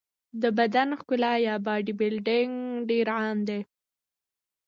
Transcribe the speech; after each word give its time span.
د 0.41 0.43
بدن 0.57 0.89
ښکلا 0.99 1.33
یا 1.47 1.55
باډي 1.65 1.93
بلډینګ 1.99 2.53
ډېر 2.89 3.07
عام 3.17 3.37
دی. 3.47 3.59